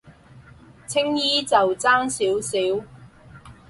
[0.87, 2.85] 青衣就爭少少